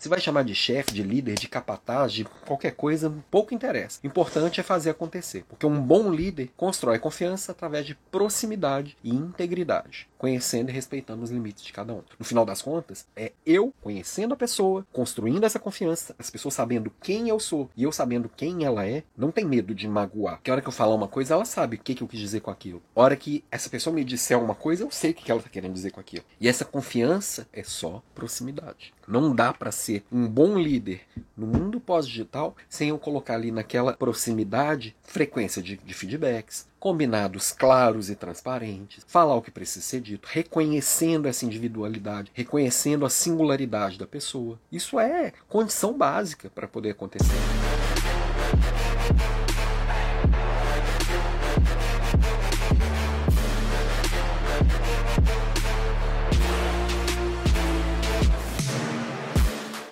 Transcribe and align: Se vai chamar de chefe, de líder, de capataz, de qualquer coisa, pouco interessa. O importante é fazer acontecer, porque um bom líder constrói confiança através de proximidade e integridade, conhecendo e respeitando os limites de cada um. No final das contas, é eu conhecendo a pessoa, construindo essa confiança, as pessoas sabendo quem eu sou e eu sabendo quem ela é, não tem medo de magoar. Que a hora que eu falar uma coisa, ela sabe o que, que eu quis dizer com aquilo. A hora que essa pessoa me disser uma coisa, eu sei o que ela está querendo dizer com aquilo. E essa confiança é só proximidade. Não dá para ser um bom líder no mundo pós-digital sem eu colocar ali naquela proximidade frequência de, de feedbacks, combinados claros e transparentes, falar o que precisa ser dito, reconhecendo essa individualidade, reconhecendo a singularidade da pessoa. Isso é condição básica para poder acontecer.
Se 0.00 0.08
vai 0.08 0.18
chamar 0.18 0.44
de 0.44 0.54
chefe, 0.54 0.94
de 0.94 1.02
líder, 1.02 1.34
de 1.34 1.46
capataz, 1.46 2.10
de 2.10 2.24
qualquer 2.24 2.70
coisa, 2.70 3.12
pouco 3.30 3.52
interessa. 3.52 4.00
O 4.02 4.06
importante 4.06 4.58
é 4.58 4.62
fazer 4.62 4.88
acontecer, 4.88 5.44
porque 5.46 5.66
um 5.66 5.78
bom 5.78 6.10
líder 6.10 6.50
constrói 6.56 6.98
confiança 6.98 7.52
através 7.52 7.84
de 7.84 7.94
proximidade 8.10 8.96
e 9.04 9.10
integridade, 9.10 10.08
conhecendo 10.20 10.68
e 10.68 10.72
respeitando 10.72 11.24
os 11.24 11.30
limites 11.30 11.64
de 11.64 11.72
cada 11.72 11.94
um. 11.94 12.02
No 12.18 12.26
final 12.26 12.44
das 12.44 12.60
contas, 12.60 13.06
é 13.16 13.32
eu 13.46 13.72
conhecendo 13.80 14.34
a 14.34 14.36
pessoa, 14.36 14.86
construindo 14.92 15.44
essa 15.44 15.58
confiança, 15.58 16.14
as 16.18 16.28
pessoas 16.28 16.52
sabendo 16.52 16.92
quem 17.02 17.30
eu 17.30 17.40
sou 17.40 17.70
e 17.74 17.84
eu 17.84 17.90
sabendo 17.90 18.28
quem 18.28 18.66
ela 18.66 18.86
é, 18.86 19.02
não 19.16 19.32
tem 19.32 19.46
medo 19.46 19.74
de 19.74 19.88
magoar. 19.88 20.38
Que 20.42 20.50
a 20.50 20.52
hora 20.52 20.60
que 20.60 20.68
eu 20.68 20.72
falar 20.72 20.94
uma 20.94 21.08
coisa, 21.08 21.32
ela 21.32 21.46
sabe 21.46 21.76
o 21.76 21.78
que, 21.78 21.94
que 21.94 22.02
eu 22.02 22.06
quis 22.06 22.20
dizer 22.20 22.40
com 22.40 22.50
aquilo. 22.50 22.82
A 22.94 23.00
hora 23.00 23.16
que 23.16 23.42
essa 23.50 23.70
pessoa 23.70 23.96
me 23.96 24.04
disser 24.04 24.38
uma 24.38 24.54
coisa, 24.54 24.84
eu 24.84 24.90
sei 24.90 25.12
o 25.12 25.14
que 25.14 25.30
ela 25.30 25.40
está 25.40 25.48
querendo 25.48 25.72
dizer 25.72 25.90
com 25.90 26.00
aquilo. 26.00 26.24
E 26.38 26.46
essa 26.46 26.66
confiança 26.66 27.48
é 27.50 27.62
só 27.62 28.02
proximidade. 28.14 28.92
Não 29.08 29.34
dá 29.34 29.54
para 29.54 29.72
ser 29.72 30.04
um 30.12 30.28
bom 30.28 30.58
líder 30.58 31.00
no 31.34 31.46
mundo 31.46 31.80
pós-digital 31.80 32.54
sem 32.68 32.90
eu 32.90 32.98
colocar 32.98 33.36
ali 33.36 33.50
naquela 33.50 33.94
proximidade 33.94 34.94
frequência 35.02 35.62
de, 35.62 35.78
de 35.78 35.94
feedbacks, 35.94 36.68
combinados 36.80 37.52
claros 37.52 38.08
e 38.08 38.16
transparentes, 38.16 39.04
falar 39.06 39.34
o 39.34 39.42
que 39.42 39.50
precisa 39.50 39.84
ser 39.84 40.00
dito, 40.00 40.26
reconhecendo 40.28 41.28
essa 41.28 41.44
individualidade, 41.44 42.32
reconhecendo 42.34 43.04
a 43.04 43.10
singularidade 43.10 43.98
da 43.98 44.06
pessoa. 44.06 44.58
Isso 44.72 44.98
é 44.98 45.32
condição 45.46 45.92
básica 45.92 46.50
para 46.52 46.66
poder 46.66 46.90
acontecer. 46.90 47.28